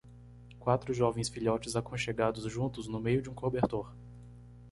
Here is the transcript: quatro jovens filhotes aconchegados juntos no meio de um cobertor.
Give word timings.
quatro 0.57 0.95
jovens 0.95 1.29
filhotes 1.29 1.75
aconchegados 1.75 2.51
juntos 2.51 2.87
no 2.87 2.99
meio 2.99 3.21
de 3.21 3.29
um 3.29 3.35
cobertor. 3.35 3.93